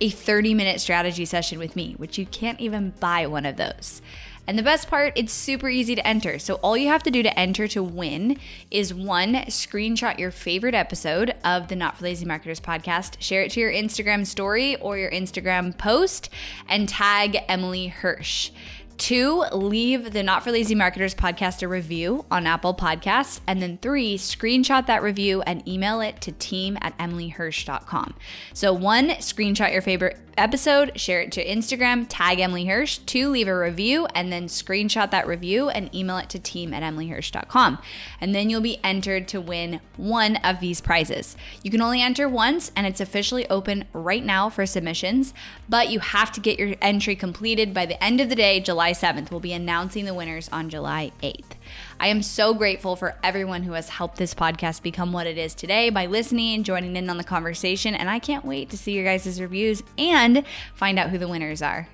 a 0.00 0.08
30 0.08 0.54
minute 0.54 0.80
strategy 0.80 1.26
session 1.26 1.58
with 1.58 1.76
me, 1.76 1.92
which 1.98 2.16
you 2.16 2.24
can't 2.24 2.58
even 2.58 2.94
buy 3.00 3.26
one 3.26 3.44
of 3.44 3.56
those. 3.56 4.00
And 4.46 4.58
the 4.58 4.62
best 4.62 4.88
part, 4.88 5.14
it's 5.16 5.32
super 5.32 5.68
easy 5.68 5.94
to 5.94 6.06
enter. 6.06 6.38
So 6.38 6.54
all 6.56 6.76
you 6.76 6.88
have 6.88 7.02
to 7.04 7.10
do 7.10 7.22
to 7.22 7.38
enter 7.38 7.66
to 7.68 7.82
win 7.82 8.38
is 8.70 8.92
one, 8.92 9.34
screenshot 9.46 10.18
your 10.18 10.30
favorite 10.30 10.74
episode 10.74 11.34
of 11.42 11.68
the 11.68 11.76
Not 11.76 11.96
for 11.96 12.04
Lazy 12.04 12.26
Marketers 12.26 12.60
podcast, 12.60 13.16
share 13.20 13.42
it 13.42 13.52
to 13.52 13.60
your 13.60 13.72
Instagram 13.72 14.26
story 14.26 14.76
or 14.76 14.98
your 14.98 15.10
Instagram 15.10 15.76
post, 15.76 16.28
and 16.68 16.88
tag 16.88 17.38
Emily 17.48 17.88
Hirsch. 17.88 18.50
Two, 18.96 19.44
leave 19.52 20.12
the 20.12 20.22
Not 20.22 20.44
for 20.44 20.52
Lazy 20.52 20.74
Marketers 20.74 21.14
podcast 21.14 21.62
a 21.62 21.68
review 21.68 22.24
on 22.30 22.46
Apple 22.46 22.74
Podcasts. 22.74 23.40
And 23.46 23.60
then 23.60 23.78
three, 23.78 24.16
screenshot 24.16 24.86
that 24.86 25.02
review 25.02 25.42
and 25.42 25.66
email 25.68 26.00
it 26.00 26.20
to 26.22 26.32
team 26.32 26.78
at 26.80 26.96
emilyhirsch.com. 26.98 28.14
So, 28.52 28.72
one, 28.72 29.10
screenshot 29.10 29.72
your 29.72 29.82
favorite 29.82 30.18
episode, 30.36 30.98
share 30.98 31.20
it 31.20 31.32
to 31.32 31.44
Instagram, 31.44 32.06
tag 32.08 32.40
Emily 32.40 32.64
Hirsch. 32.64 32.98
Two, 32.98 33.28
leave 33.28 33.48
a 33.48 33.56
review 33.56 34.06
and 34.14 34.32
then 34.32 34.46
screenshot 34.46 35.10
that 35.10 35.26
review 35.26 35.68
and 35.68 35.94
email 35.94 36.18
it 36.18 36.28
to 36.30 36.38
team 36.38 36.74
at 36.74 36.82
emilyhirsch.com. 36.82 37.78
And 38.20 38.34
then 38.34 38.50
you'll 38.50 38.60
be 38.60 38.80
entered 38.82 39.28
to 39.28 39.40
win 39.40 39.80
one 39.96 40.36
of 40.36 40.60
these 40.60 40.80
prizes. 40.80 41.36
You 41.62 41.70
can 41.70 41.82
only 41.82 42.00
enter 42.00 42.28
once 42.28 42.72
and 42.76 42.86
it's 42.86 43.00
officially 43.00 43.48
open 43.48 43.84
right 43.92 44.24
now 44.24 44.48
for 44.48 44.66
submissions, 44.66 45.34
but 45.68 45.90
you 45.90 46.00
have 46.00 46.32
to 46.32 46.40
get 46.40 46.58
your 46.58 46.74
entry 46.80 47.16
completed 47.16 47.72
by 47.72 47.86
the 47.86 48.02
end 48.02 48.20
of 48.20 48.28
the 48.28 48.34
day, 48.34 48.60
July 48.60 48.83
7th. 48.92 49.30
We'll 49.30 49.40
be 49.40 49.52
announcing 49.52 50.04
the 50.04 50.14
winners 50.14 50.48
on 50.52 50.70
July 50.70 51.12
8th. 51.22 51.52
I 51.98 52.08
am 52.08 52.22
so 52.22 52.54
grateful 52.54 52.96
for 52.96 53.16
everyone 53.22 53.62
who 53.62 53.72
has 53.72 53.88
helped 53.88 54.16
this 54.16 54.34
podcast 54.34 54.82
become 54.82 55.12
what 55.12 55.26
it 55.26 55.38
is 55.38 55.54
today 55.54 55.90
by 55.90 56.06
listening 56.06 56.54
and 56.54 56.64
joining 56.64 56.96
in 56.96 57.08
on 57.10 57.16
the 57.16 57.24
conversation. 57.24 57.94
And 57.94 58.10
I 58.10 58.18
can't 58.18 58.44
wait 58.44 58.70
to 58.70 58.78
see 58.78 58.92
your 58.92 59.04
guys' 59.04 59.40
reviews 59.40 59.82
and 59.96 60.44
find 60.74 60.98
out 60.98 61.10
who 61.10 61.18
the 61.18 61.28
winners 61.28 61.62
are. 61.62 61.88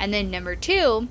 And 0.00 0.12
then 0.12 0.30
number 0.30 0.56
two, 0.56 1.08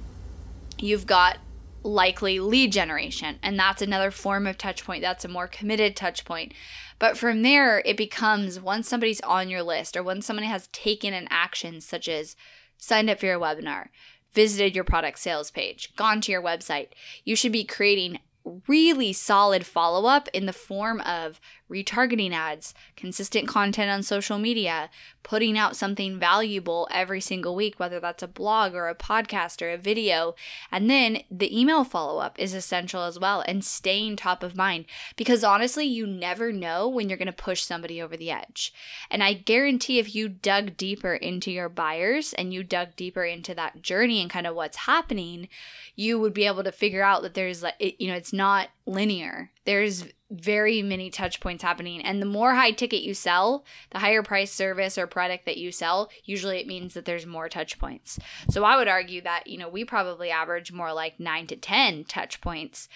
you've 0.78 1.06
got 1.06 1.38
likely 1.84 2.40
lead 2.40 2.72
generation. 2.72 3.40
And 3.42 3.58
that's 3.58 3.82
another 3.82 4.12
form 4.12 4.46
of 4.48 4.58
touch 4.58 4.86
point. 4.86 5.02
That's 5.02 5.26
a 5.26 5.30
more 5.30 5.48
committed 5.48 5.96
touch 5.96 6.26
point. 6.26 6.54
But 7.00 7.18
from 7.18 7.42
there, 7.42 7.82
it 7.86 7.98
becomes 7.98 8.60
once 8.60 8.88
somebody's 8.88 9.22
on 9.22 9.50
your 9.50 9.64
list 9.64 9.98
or 9.98 10.04
when 10.04 10.22
somebody 10.22 10.48
has 10.48 10.68
taken 10.68 11.14
an 11.14 11.28
action, 11.30 11.82
such 11.82 12.08
as 12.08 12.36
signed 12.78 13.10
up 13.10 13.20
for 13.20 13.26
your 13.26 13.40
webinar, 13.40 13.88
visited 14.34 14.76
your 14.76 14.84
product 14.84 15.20
sales 15.20 15.52
page, 15.52 15.96
gone 15.96 16.22
to 16.22 16.32
your 16.32 16.42
website, 16.42 16.90
you 17.24 17.36
should 17.36 17.52
be 17.52 17.64
creating 17.64 18.20
really 18.68 19.14
solid 19.14 19.66
follow 19.66 20.08
up 20.08 20.28
in 20.34 20.46
the 20.46 20.54
form 20.54 21.00
of 21.02 21.40
retargeting 21.72 22.34
ads, 22.34 22.74
consistent 22.96 23.48
content 23.48 23.90
on 23.90 24.04
social 24.04 24.38
media, 24.38 24.90
putting 25.24 25.58
out 25.58 25.76
something 25.76 26.20
valuable 26.20 26.88
every 26.92 27.22
single 27.22 27.56
week, 27.56 27.80
whether 27.80 28.00
that's 28.00 28.24
a 28.24 28.28
blog 28.28 28.74
or 28.74 28.90
a 28.90 28.96
podcast 28.96 29.62
or 29.62 29.72
a 29.72 29.78
video. 29.78 30.36
And 30.72 30.90
then 30.90 31.24
the 31.32 31.58
email 31.58 31.84
follow 31.84 32.20
up 32.20 32.38
is 32.40 32.54
essential 32.54 33.04
as 33.04 33.18
well 33.18 33.44
and 33.48 33.64
staying 33.64 34.16
top 34.16 34.44
of 34.44 34.56
mind 34.56 34.86
because 35.16 35.44
honestly, 35.44 35.86
you 35.86 36.06
never 36.06 36.52
know 36.52 36.88
when 36.88 37.08
you're 37.08 37.18
going 37.18 37.28
to 37.28 37.32
push 37.32 37.64
somebody 37.64 38.02
over 38.02 38.18
the 38.18 38.32
edge. 38.32 38.74
And 39.10 39.24
I 39.24 39.34
guarantee 39.34 40.00
if 40.00 40.14
you 40.14 40.28
dug 40.28 40.76
deeper 40.78 41.14
into 41.14 41.52
your 41.52 41.70
buyers 41.70 42.34
and 42.34 42.54
you 42.54 42.64
dug 42.64 42.96
deeper 42.96 43.24
into 43.24 43.56
that 43.56 43.82
journey 43.82 44.22
and 44.22 44.30
kind 44.30 44.48
of 44.48 44.56
what's 44.56 44.78
happening, 44.78 45.48
you 45.96 46.20
would 46.20 46.34
be 46.34 46.46
able 46.46 46.64
to 46.64 46.72
figure 46.72 47.04
out 47.04 47.22
that 47.22 47.34
there's 47.34 47.64
like, 47.64 47.76
you 48.00 48.08
know, 48.08 48.16
it's 48.16 48.34
not 48.34 48.70
linear. 48.86 49.52
There's 49.66 50.06
very 50.32 50.82
many 50.82 51.10
touch 51.10 51.40
points 51.40 51.62
happening. 51.62 52.02
And 52.02 52.22
the 52.22 52.26
more 52.26 52.56
high 52.56 52.72
ticket 52.72 53.02
you 53.02 53.14
sell, 53.14 53.66
the 53.92 54.00
higher 54.00 54.24
price 54.24 54.52
service 54.52 54.98
or 54.98 55.06
product 55.06 55.46
that 55.46 55.58
you 55.58 55.72
sell, 55.72 56.10
usually 56.24 56.60
it 56.60 56.68
means 56.68 56.94
that 56.94 57.06
there's 57.06 57.26
more 57.26 57.50
touch 57.50 57.78
points. 57.78 58.18
So 58.50 58.64
I 58.64 58.78
would 58.78 58.88
argue 58.88 59.22
that, 59.22 59.48
you 59.48 59.58
know, 59.58 59.70
we 59.70 59.84
probably 59.84 60.32
average 60.32 60.72
more 60.72 60.94
like 60.94 61.20
nine 61.20 61.48
to 61.48 61.56
10 61.56 62.06
touch 62.06 62.40
points 62.42 62.88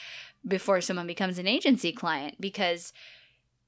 before 0.47 0.79
someone 0.79 1.07
becomes 1.07 1.37
an 1.37 1.47
agency 1.47 1.91
client 1.91 2.39
because 2.39 2.93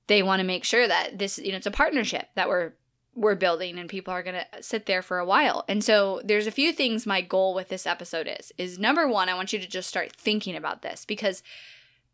they 0.08 0.24
want 0.24 0.40
to 0.40 0.46
make 0.46 0.64
sure 0.64 0.88
that 0.88 1.20
this, 1.20 1.38
you 1.38 1.52
know, 1.52 1.58
it's 1.58 1.68
a 1.68 1.72
partnership 1.72 2.30
that 2.36 2.48
we're 2.48 2.74
we're 3.18 3.36
building 3.36 3.80
and 3.80 3.90
people 3.90 4.14
are 4.14 4.22
going 4.22 4.40
to 4.40 4.64
sit 4.64 4.86
there 4.86 5.02
for 5.02 5.18
a 5.18 5.26
while. 5.26 5.66
And 5.68 5.84
so 5.84 6.22
there's 6.24 6.46
a 6.46 6.52
few 6.52 6.72
things 6.72 7.08
my 7.08 7.20
goal 7.20 7.56
with 7.56 7.68
this 7.68 7.88
episode 7.88 8.30
is. 8.40 8.54
Is 8.60 8.78
number 8.78 9.08
1, 9.08 9.28
I 9.28 9.34
want 9.34 9.52
you 9.52 9.58
to 9.58 9.68
just 9.68 9.90
start 9.90 10.14
thinking 10.14 10.56
about 10.56 10.84
this 10.84 11.04
because 11.04 11.42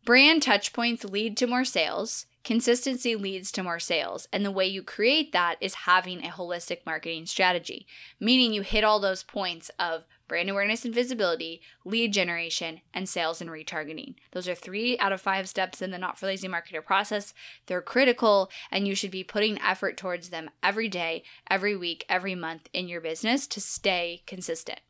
Brand 0.04 0.42
touchpoints 0.42 1.10
lead 1.10 1.34
to 1.38 1.46
more 1.46 1.64
sales. 1.64 2.26
Consistency 2.44 3.16
leads 3.16 3.50
to 3.52 3.62
more 3.62 3.80
sales. 3.80 4.28
And 4.30 4.44
the 4.44 4.50
way 4.50 4.66
you 4.66 4.82
create 4.82 5.32
that 5.32 5.56
is 5.62 5.74
having 5.74 6.22
a 6.22 6.28
holistic 6.28 6.80
marketing 6.84 7.24
strategy, 7.24 7.86
meaning 8.20 8.52
you 8.52 8.60
hit 8.60 8.84
all 8.84 9.00
those 9.00 9.22
points 9.22 9.70
of 9.78 10.04
brand 10.26 10.48
awareness 10.48 10.84
and 10.84 10.94
visibility, 10.94 11.60
lead 11.84 12.12
generation, 12.12 12.80
and 12.92 13.08
sales 13.08 13.40
and 13.40 13.50
retargeting. 13.50 14.14
Those 14.32 14.48
are 14.48 14.54
three 14.54 14.98
out 14.98 15.12
of 15.12 15.20
five 15.20 15.48
steps 15.48 15.82
in 15.82 15.90
the 15.90 15.98
Not 15.98 16.18
for 16.18 16.26
Lazy 16.26 16.48
Marketer 16.48 16.84
process. 16.84 17.34
They're 17.66 17.82
critical, 17.82 18.50
and 18.70 18.88
you 18.88 18.94
should 18.94 19.10
be 19.10 19.24
putting 19.24 19.60
effort 19.60 19.96
towards 19.96 20.30
them 20.30 20.50
every 20.62 20.88
day, 20.88 21.24
every 21.50 21.76
week, 21.76 22.04
every 22.08 22.34
month 22.34 22.68
in 22.72 22.88
your 22.88 23.00
business 23.00 23.46
to 23.48 23.60
stay 23.60 24.22
consistent. 24.26 24.80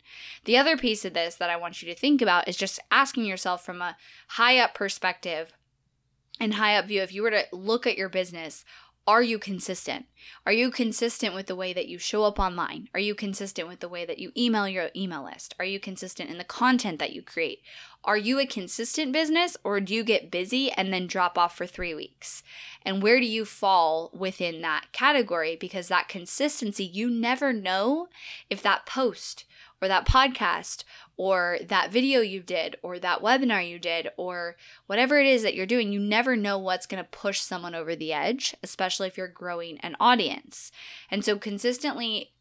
The 0.44 0.56
other 0.56 0.76
piece 0.76 1.04
of 1.04 1.14
this 1.14 1.34
that 1.36 1.50
I 1.50 1.56
want 1.56 1.82
you 1.82 1.92
to 1.92 1.98
think 1.98 2.22
about 2.22 2.48
is 2.48 2.56
just 2.56 2.80
asking 2.90 3.24
yourself 3.24 3.64
from 3.64 3.82
a 3.82 3.96
high 4.28 4.58
up 4.58 4.74
perspective 4.74 5.52
and 6.40 6.54
high 6.54 6.76
up 6.76 6.86
view 6.86 7.02
if 7.02 7.12
you 7.12 7.22
were 7.22 7.30
to 7.30 7.46
look 7.52 7.86
at 7.86 7.96
your 7.96 8.08
business 8.08 8.64
are 9.06 9.22
you 9.22 9.38
consistent? 9.38 10.06
Are 10.46 10.52
you 10.52 10.70
consistent 10.70 11.34
with 11.34 11.46
the 11.46 11.56
way 11.56 11.74
that 11.74 11.88
you 11.88 11.98
show 11.98 12.24
up 12.24 12.38
online? 12.38 12.88
Are 12.94 13.00
you 13.00 13.14
consistent 13.14 13.68
with 13.68 13.80
the 13.80 13.88
way 13.88 14.06
that 14.06 14.18
you 14.18 14.32
email 14.34 14.66
your 14.66 14.88
email 14.96 15.24
list? 15.24 15.54
Are 15.58 15.64
you 15.64 15.78
consistent 15.78 16.30
in 16.30 16.38
the 16.38 16.44
content 16.44 16.98
that 17.00 17.12
you 17.12 17.20
create? 17.20 17.60
Are 18.04 18.18
you 18.18 18.38
a 18.38 18.46
consistent 18.46 19.12
business 19.12 19.56
or 19.64 19.80
do 19.80 19.94
you 19.94 20.04
get 20.04 20.30
busy 20.30 20.70
and 20.70 20.92
then 20.92 21.06
drop 21.06 21.38
off 21.38 21.56
for 21.56 21.66
three 21.66 21.94
weeks? 21.94 22.42
And 22.82 23.02
where 23.02 23.18
do 23.18 23.24
you 23.24 23.46
fall 23.46 24.10
within 24.12 24.60
that 24.60 24.92
category? 24.92 25.56
Because 25.56 25.88
that 25.88 26.08
consistency, 26.08 26.84
you 26.84 27.08
never 27.08 27.50
know 27.54 28.08
if 28.50 28.60
that 28.60 28.84
post 28.84 29.46
or 29.80 29.88
that 29.88 30.06
podcast 30.06 30.84
or 31.16 31.58
that 31.66 31.90
video 31.90 32.20
you 32.20 32.40
did 32.40 32.76
or 32.82 32.98
that 32.98 33.22
webinar 33.22 33.66
you 33.66 33.78
did 33.78 34.10
or 34.18 34.56
whatever 34.86 35.18
it 35.18 35.26
is 35.26 35.42
that 35.42 35.54
you're 35.54 35.64
doing, 35.64 35.90
you 35.90 35.98
never 35.98 36.36
know 36.36 36.58
what's 36.58 36.86
going 36.86 37.02
to 37.02 37.08
push 37.08 37.40
someone 37.40 37.74
over 37.74 37.96
the 37.96 38.12
edge, 38.12 38.54
especially 38.62 39.08
if 39.08 39.16
you're 39.16 39.28
growing 39.28 39.78
an 39.78 39.96
audience. 39.98 40.70
And 41.10 41.24
so 41.24 41.38
consistently 41.38 42.33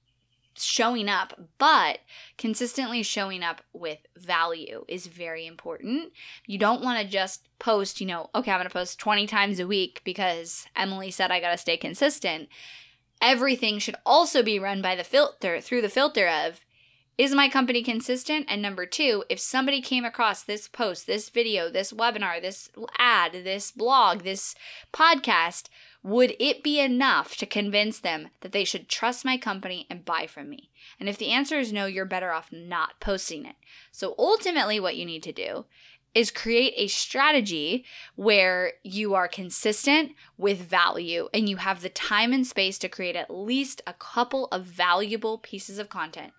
showing 0.57 1.09
up, 1.09 1.39
but 1.57 1.99
consistently 2.37 3.03
showing 3.03 3.43
up 3.43 3.61
with 3.73 3.99
value 4.17 4.85
is 4.87 5.07
very 5.07 5.45
important. 5.45 6.11
You 6.45 6.57
don't 6.57 6.83
want 6.83 7.01
to 7.01 7.11
just 7.11 7.47
post, 7.59 8.01
you 8.01 8.07
know, 8.07 8.29
okay, 8.35 8.51
I'm 8.51 8.59
going 8.59 8.67
to 8.67 8.73
post 8.73 8.99
20 8.99 9.27
times 9.27 9.59
a 9.59 9.67
week 9.67 10.01
because 10.03 10.65
Emily 10.75 11.11
said 11.11 11.31
I 11.31 11.39
got 11.39 11.51
to 11.51 11.57
stay 11.57 11.77
consistent. 11.77 12.49
Everything 13.21 13.79
should 13.79 13.95
also 14.05 14.43
be 14.43 14.59
run 14.59 14.81
by 14.81 14.95
the 14.95 15.03
filter 15.03 15.61
through 15.61 15.81
the 15.81 15.89
filter 15.89 16.27
of 16.27 16.61
is 17.17 17.35
my 17.35 17.47
company 17.47 17.83
consistent? 17.83 18.45
And 18.49 18.61
number 18.61 18.85
two, 18.85 19.23
if 19.29 19.39
somebody 19.39 19.81
came 19.81 20.03
across 20.03 20.43
this 20.43 20.67
post, 20.67 21.05
this 21.05 21.29
video, 21.29 21.69
this 21.69 21.93
webinar, 21.93 22.41
this 22.41 22.69
ad, 22.97 23.33
this 23.43 23.71
blog, 23.71 24.23
this 24.23 24.55
podcast, 24.91 25.69
would 26.01 26.35
it 26.39 26.63
be 26.63 26.79
enough 26.79 27.37
to 27.37 27.45
convince 27.45 27.99
them 27.99 28.29
that 28.41 28.51
they 28.51 28.63
should 28.63 28.89
trust 28.89 29.23
my 29.23 29.37
company 29.37 29.85
and 29.89 30.03
buy 30.03 30.27
from 30.27 30.49
me? 30.49 30.69
And 30.99 31.07
if 31.07 31.17
the 31.17 31.29
answer 31.29 31.59
is 31.59 31.71
no, 31.71 31.85
you're 31.85 32.05
better 32.05 32.31
off 32.31 32.51
not 32.51 32.99
posting 32.99 33.45
it. 33.45 33.55
So 33.91 34.15
ultimately, 34.17 34.79
what 34.79 34.97
you 34.97 35.05
need 35.05 35.23
to 35.23 35.31
do 35.31 35.65
is 36.13 36.29
create 36.29 36.73
a 36.77 36.87
strategy 36.87 37.85
where 38.15 38.73
you 38.83 39.15
are 39.15 39.27
consistent 39.27 40.11
with 40.37 40.59
value 40.59 41.27
and 41.33 41.49
you 41.49 41.57
have 41.57 41.81
the 41.81 41.89
time 41.89 42.33
and 42.33 42.45
space 42.45 42.77
to 42.79 42.89
create 42.89 43.15
at 43.15 43.33
least 43.33 43.81
a 43.87 43.93
couple 43.93 44.47
of 44.51 44.63
valuable 44.63 45.37
pieces 45.37 45.79
of 45.79 45.89
content 45.89 46.33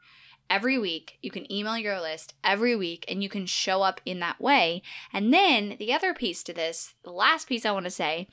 every 0.51 0.79
week. 0.79 1.19
You 1.23 1.31
can 1.31 1.51
email 1.51 1.79
your 1.79 2.01
list 2.01 2.35
every 2.43 2.77
week 2.77 3.05
and 3.09 3.23
you 3.23 3.29
can 3.29 3.47
show 3.47 3.83
up 3.83 4.01
in 4.05 4.21
that 4.21 4.41
way. 4.41 4.83
And 5.13 5.33
then 5.33 5.77
the 5.79 5.93
other 5.93 6.15
piece 6.15 6.43
to 6.45 6.53
this, 6.53 6.95
the 7.03 7.11
last 7.11 7.49
piece 7.49 7.65
I 7.65 7.73
want 7.73 7.85
to 7.85 7.91
say 7.91 8.29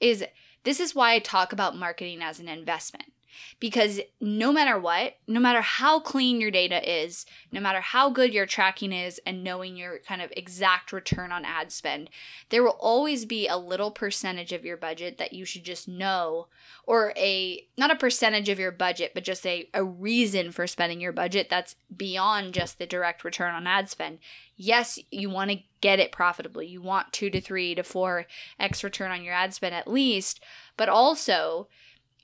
is 0.00 0.24
this 0.64 0.80
is 0.80 0.94
why 0.94 1.12
I 1.14 1.18
talk 1.18 1.52
about 1.52 1.76
marketing 1.76 2.22
as 2.22 2.40
an 2.40 2.48
investment. 2.48 3.12
Because 3.58 4.00
no 4.20 4.52
matter 4.52 4.78
what, 4.78 5.16
no 5.26 5.40
matter 5.40 5.60
how 5.60 6.00
clean 6.00 6.40
your 6.40 6.50
data 6.50 6.80
is, 6.88 7.26
no 7.52 7.60
matter 7.60 7.80
how 7.80 8.10
good 8.10 8.32
your 8.32 8.46
tracking 8.46 8.92
is, 8.92 9.20
and 9.26 9.44
knowing 9.44 9.76
your 9.76 9.98
kind 9.98 10.22
of 10.22 10.32
exact 10.36 10.92
return 10.92 11.32
on 11.32 11.44
ad 11.44 11.72
spend, 11.72 12.10
there 12.48 12.62
will 12.62 12.76
always 12.80 13.24
be 13.24 13.46
a 13.46 13.56
little 13.56 13.90
percentage 13.90 14.52
of 14.52 14.64
your 14.64 14.76
budget 14.76 15.18
that 15.18 15.32
you 15.32 15.44
should 15.44 15.64
just 15.64 15.88
know, 15.88 16.46
or 16.86 17.12
a 17.16 17.66
not 17.76 17.90
a 17.90 17.96
percentage 17.96 18.48
of 18.48 18.58
your 18.58 18.72
budget, 18.72 19.12
but 19.14 19.24
just 19.24 19.46
a, 19.46 19.68
a 19.74 19.84
reason 19.84 20.52
for 20.52 20.66
spending 20.66 21.00
your 21.00 21.12
budget 21.12 21.48
that's 21.48 21.76
beyond 21.94 22.54
just 22.54 22.78
the 22.78 22.86
direct 22.86 23.24
return 23.24 23.54
on 23.54 23.66
ad 23.66 23.88
spend. 23.88 24.18
Yes, 24.56 24.98
you 25.10 25.30
want 25.30 25.50
to 25.50 25.62
get 25.80 26.00
it 26.00 26.12
profitably. 26.12 26.66
You 26.66 26.82
want 26.82 27.12
two 27.12 27.30
to 27.30 27.40
three 27.40 27.74
to 27.74 27.82
four 27.82 28.26
X 28.58 28.84
return 28.84 29.10
on 29.10 29.24
your 29.24 29.34
ad 29.34 29.54
spend 29.54 29.74
at 29.74 29.88
least, 29.88 30.40
but 30.76 30.88
also 30.88 31.68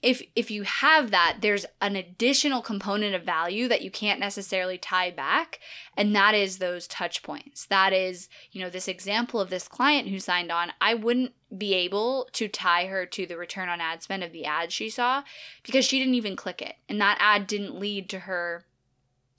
if 0.06 0.22
if 0.36 0.52
you 0.52 0.62
have 0.62 1.10
that 1.10 1.38
there's 1.40 1.66
an 1.80 1.96
additional 1.96 2.62
component 2.62 3.12
of 3.12 3.24
value 3.24 3.66
that 3.66 3.82
you 3.82 3.90
can't 3.90 4.20
necessarily 4.20 4.78
tie 4.78 5.10
back 5.10 5.58
and 5.96 6.14
that 6.14 6.32
is 6.32 6.58
those 6.58 6.86
touch 6.86 7.24
points. 7.24 7.66
That 7.66 7.92
is 7.92 8.28
you 8.52 8.60
know 8.60 8.70
this 8.70 8.86
example 8.86 9.40
of 9.40 9.50
this 9.50 9.66
client 9.66 10.08
who 10.08 10.20
signed 10.20 10.52
on 10.52 10.72
i 10.80 10.94
wouldn't 10.94 11.32
be 11.56 11.74
able 11.74 12.28
to 12.32 12.46
tie 12.46 12.86
her 12.86 13.04
to 13.04 13.26
the 13.26 13.36
return 13.36 13.68
on 13.68 13.80
ad 13.80 14.02
spend 14.02 14.22
of 14.22 14.32
the 14.32 14.44
ad 14.44 14.70
she 14.70 14.88
saw 14.88 15.22
because 15.64 15.84
she 15.84 15.98
didn't 15.98 16.14
even 16.14 16.36
click 16.36 16.62
it 16.62 16.76
and 16.88 17.00
that 17.00 17.18
ad 17.20 17.46
didn't 17.46 17.78
lead 17.78 18.08
to 18.08 18.20
her 18.20 18.64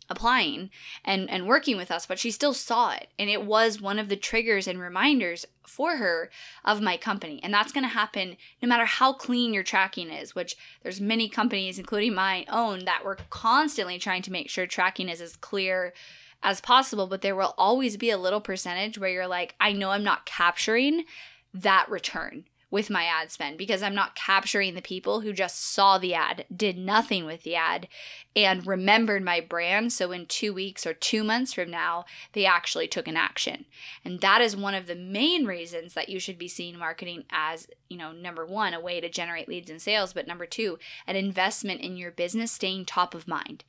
applying 0.09 0.69
and 1.03 1.29
and 1.29 1.47
working 1.47 1.77
with 1.77 1.91
us 1.91 2.05
but 2.05 2.19
she 2.19 2.31
still 2.31 2.53
saw 2.53 2.91
it. 2.91 3.07
And 3.19 3.29
it 3.29 3.43
was 3.43 3.81
one 3.81 3.99
of 3.99 4.09
the 4.09 4.15
triggers 4.15 4.67
and 4.67 4.79
reminders 4.79 5.45
for 5.65 5.97
her 5.97 6.29
of 6.63 6.81
my 6.81 6.97
company. 6.97 7.39
And 7.43 7.53
that's 7.53 7.71
going 7.71 7.83
to 7.83 7.89
happen 7.89 8.37
no 8.61 8.67
matter 8.67 8.85
how 8.85 9.13
clean 9.13 9.53
your 9.53 9.63
tracking 9.63 10.09
is 10.09 10.35
which 10.35 10.55
there's 10.83 11.01
many 11.01 11.29
companies 11.29 11.79
including 11.79 12.13
my 12.13 12.45
own 12.49 12.85
that 12.85 13.03
we're 13.03 13.17
constantly 13.29 13.99
trying 13.99 14.21
to 14.23 14.31
make 14.31 14.49
sure 14.49 14.65
tracking 14.65 15.09
is 15.09 15.21
as 15.21 15.35
clear 15.35 15.93
as 16.43 16.61
possible 16.61 17.07
but 17.07 17.21
there 17.21 17.35
will 17.35 17.55
always 17.57 17.97
be 17.97 18.09
a 18.09 18.17
little 18.17 18.41
percentage 18.41 18.97
where 18.97 19.09
you're 19.09 19.27
like 19.27 19.55
I 19.59 19.73
know 19.73 19.89
I'm 19.89 20.03
not 20.03 20.25
capturing 20.25 21.05
that 21.53 21.89
return 21.89 22.45
with 22.69 22.89
my 22.89 23.05
ad 23.05 23.31
spend 23.31 23.57
because 23.57 23.81
I'm 23.81 23.95
not 23.95 24.15
capturing 24.15 24.75
the 24.75 24.81
people 24.81 25.21
who 25.21 25.31
just 25.31 25.73
saw 25.73 25.97
the 25.97 26.13
ad, 26.13 26.45
did 26.53 26.77
nothing 26.77 27.25
with 27.25 27.43
the 27.43 27.55
ad, 27.55 27.87
and 28.38 28.67
remembered 28.67 29.24
my 29.24 29.41
brand. 29.41 29.91
So 29.91 30.12
in 30.12 30.27
two 30.27 30.53
weeks 30.53 30.86
or 30.86 30.94
two 30.94 31.24
months 31.24 31.53
from 31.53 31.72
now, 31.72 32.06
they 32.34 32.46
actually 32.46 32.88
took 32.88 33.08
an 33.08 33.17
action. 33.17 33.65
And 34.06 34.22
that 34.22 34.41
is 34.41 34.56
one 34.56 34.75
of 34.75 34.86
the 34.86 34.96
main 34.96 35.46
reasons 35.46 35.96
that 35.96 36.10
you 36.10 36.20
should 36.20 36.38
be 36.38 36.48
seeing 36.48 36.77
marketing 36.77 37.24
as, 37.32 37.67
you 37.89 37.98
know, 37.98 38.12
number 38.12 38.46
one, 38.46 38.75
a 38.75 38.79
way 38.79 39.01
to 39.01 39.10
generate 39.10 39.50
leads 39.50 39.72
and 39.72 39.82
sales, 39.82 40.13
but 40.13 40.27
number 40.27 40.46
two, 40.46 40.77
an 41.08 41.15
investment 41.15 41.82
in 41.82 41.98
your 41.98 42.12
business 42.12 42.51
staying 42.51 42.86
top 42.86 43.15
of 43.15 43.27
mind. 43.27 43.63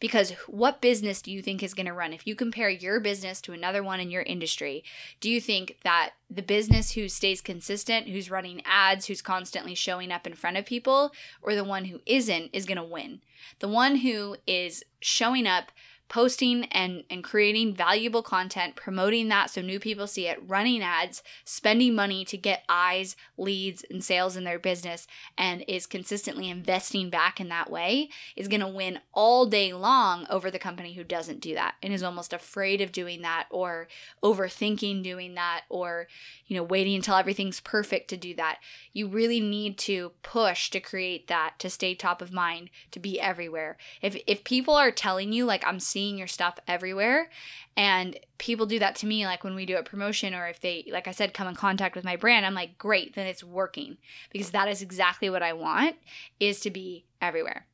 Because 0.00 0.30
what 0.46 0.80
business 0.80 1.20
do 1.20 1.30
you 1.30 1.42
think 1.42 1.62
is 1.62 1.74
going 1.74 1.86
to 1.86 1.92
run? 1.92 2.14
If 2.14 2.26
you 2.26 2.34
compare 2.34 2.70
your 2.70 3.00
business 3.00 3.42
to 3.42 3.52
another 3.52 3.82
one 3.82 4.00
in 4.00 4.10
your 4.10 4.22
industry, 4.22 4.84
do 5.20 5.28
you 5.28 5.38
think 5.38 5.76
that 5.84 6.12
the 6.30 6.42
business 6.42 6.92
who 6.92 7.08
stays 7.08 7.40
consistent, 7.40 8.08
who's 8.08 8.30
running 8.30 8.62
ads, 8.64 9.06
who's 9.06 9.22
constantly 9.22 9.74
showing 9.74 10.10
up 10.10 10.26
in 10.26 10.34
front 10.34 10.56
of 10.56 10.64
people, 10.64 11.12
or 11.42 11.54
the 11.54 11.62
one 11.62 11.84
who 11.84 12.00
isn't 12.06 12.50
is 12.52 12.64
going 12.64 12.78
to 12.78 12.82
win. 12.82 13.20
The 13.60 13.68
one 13.68 13.96
who 13.96 14.36
is 14.46 14.82
showing 15.00 15.46
up 15.46 15.72
posting 16.08 16.64
and, 16.66 17.04
and 17.08 17.24
creating 17.24 17.74
valuable 17.74 18.22
content, 18.22 18.76
promoting 18.76 19.28
that 19.28 19.50
so 19.50 19.60
new 19.60 19.80
people 19.80 20.06
see 20.06 20.26
it, 20.26 20.38
running 20.46 20.82
ads, 20.82 21.22
spending 21.44 21.94
money 21.94 22.24
to 22.24 22.36
get 22.36 22.62
eyes, 22.68 23.16
leads, 23.36 23.84
and 23.90 24.04
sales 24.04 24.36
in 24.36 24.44
their 24.44 24.58
business, 24.58 25.06
and 25.36 25.64
is 25.66 25.86
consistently 25.86 26.48
investing 26.48 27.10
back 27.10 27.40
in 27.40 27.48
that 27.48 27.70
way, 27.70 28.08
is 28.36 28.48
going 28.48 28.60
to 28.60 28.68
win 28.68 29.00
all 29.12 29.46
day 29.46 29.72
long 29.72 30.26
over 30.28 30.50
the 30.50 30.58
company 30.58 30.94
who 30.94 31.04
doesn't 31.04 31.40
do 31.40 31.54
that 31.54 31.74
and 31.82 31.92
is 31.92 32.02
almost 32.02 32.32
afraid 32.32 32.80
of 32.80 32.92
doing 32.92 33.22
that 33.22 33.46
or 33.50 33.88
overthinking 34.22 35.02
doing 35.02 35.34
that 35.34 35.62
or, 35.68 36.06
you 36.46 36.56
know, 36.56 36.62
waiting 36.62 36.94
until 36.94 37.16
everything's 37.16 37.60
perfect 37.60 38.08
to 38.08 38.16
do 38.16 38.34
that. 38.34 38.58
You 38.92 39.08
really 39.08 39.40
need 39.40 39.78
to 39.78 40.12
push 40.22 40.70
to 40.70 40.80
create 40.80 41.28
that, 41.28 41.54
to 41.58 41.70
stay 41.70 41.94
top 41.94 42.20
of 42.20 42.32
mind, 42.32 42.70
to 42.90 43.00
be 43.00 43.20
everywhere. 43.20 43.76
If, 44.02 44.16
if 44.26 44.44
people 44.44 44.74
are 44.74 44.90
telling 44.90 45.32
you, 45.32 45.44
like, 45.44 45.66
I'm 45.66 45.80
seeing 45.94 46.18
your 46.18 46.26
stuff 46.26 46.58
everywhere. 46.66 47.30
And 47.76 48.18
people 48.38 48.66
do 48.66 48.80
that 48.80 48.96
to 48.96 49.06
me, 49.06 49.26
like 49.26 49.44
when 49.44 49.54
we 49.54 49.64
do 49.64 49.76
a 49.76 49.84
promotion, 49.84 50.34
or 50.34 50.48
if 50.48 50.60
they, 50.60 50.84
like 50.90 51.06
I 51.06 51.12
said, 51.12 51.32
come 51.32 51.46
in 51.46 51.54
contact 51.54 51.94
with 51.94 52.04
my 52.04 52.16
brand, 52.16 52.44
I'm 52.44 52.54
like, 52.54 52.76
great, 52.78 53.14
then 53.14 53.28
it's 53.28 53.44
working 53.44 53.98
because 54.32 54.50
that 54.50 54.68
is 54.68 54.82
exactly 54.82 55.30
what 55.30 55.42
I 55.42 55.52
want 55.52 55.94
is 56.40 56.58
to 56.60 56.70
be 56.70 57.04
everywhere. 57.22 57.66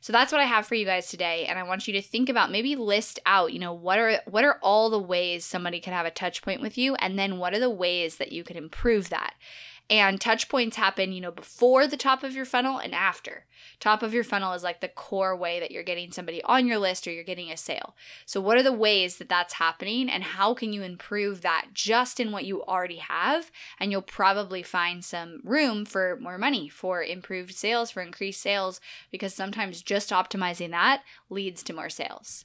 So 0.00 0.12
that's 0.12 0.30
what 0.30 0.40
I 0.40 0.44
have 0.44 0.68
for 0.68 0.76
you 0.76 0.84
guys 0.84 1.08
today 1.08 1.46
and 1.46 1.58
I 1.58 1.64
want 1.64 1.88
you 1.88 1.92
to 1.94 2.02
think 2.02 2.28
about 2.28 2.52
maybe 2.52 2.76
list 2.76 3.18
out, 3.26 3.52
you 3.52 3.58
know, 3.58 3.72
what 3.72 3.98
are 3.98 4.20
what 4.26 4.44
are 4.44 4.60
all 4.62 4.88
the 4.88 5.00
ways 5.00 5.44
somebody 5.44 5.80
could 5.80 5.92
have 5.92 6.06
a 6.06 6.12
touch 6.12 6.42
point 6.42 6.60
with 6.60 6.78
you 6.78 6.94
and 6.96 7.18
then 7.18 7.38
what 7.38 7.54
are 7.54 7.58
the 7.58 7.68
ways 7.68 8.18
that 8.18 8.30
you 8.30 8.44
could 8.44 8.54
improve 8.54 9.08
that. 9.08 9.34
And 9.88 10.20
touch 10.20 10.48
points 10.48 10.76
happen, 10.76 11.12
you 11.12 11.20
know, 11.20 11.30
before 11.30 11.86
the 11.86 11.96
top 11.96 12.24
of 12.24 12.34
your 12.34 12.44
funnel 12.44 12.78
and 12.78 12.92
after. 12.92 13.44
Top 13.78 14.02
of 14.02 14.12
your 14.12 14.24
funnel 14.24 14.52
is 14.52 14.64
like 14.64 14.80
the 14.80 14.88
core 14.88 15.36
way 15.36 15.60
that 15.60 15.70
you're 15.70 15.84
getting 15.84 16.10
somebody 16.10 16.42
on 16.42 16.66
your 16.66 16.78
list 16.78 17.06
or 17.06 17.12
you're 17.12 17.22
getting 17.22 17.52
a 17.52 17.56
sale. 17.56 17.94
So, 18.24 18.40
what 18.40 18.56
are 18.56 18.62
the 18.64 18.72
ways 18.72 19.18
that 19.18 19.28
that's 19.28 19.54
happening 19.54 20.08
and 20.10 20.24
how 20.24 20.54
can 20.54 20.72
you 20.72 20.82
improve 20.82 21.42
that 21.42 21.68
just 21.72 22.18
in 22.18 22.32
what 22.32 22.44
you 22.44 22.64
already 22.64 22.96
have? 22.96 23.52
And 23.78 23.92
you'll 23.92 24.02
probably 24.02 24.62
find 24.62 25.04
some 25.04 25.40
room 25.44 25.84
for 25.84 26.18
more 26.20 26.38
money, 26.38 26.68
for 26.68 27.02
improved 27.02 27.54
sales, 27.54 27.92
for 27.92 28.02
increased 28.02 28.40
sales, 28.40 28.80
because 29.12 29.34
sometimes 29.34 29.82
just 29.82 30.10
optimizing 30.10 30.70
that 30.70 31.02
leads 31.30 31.62
to 31.62 31.72
more 31.72 31.90
sales. 31.90 32.44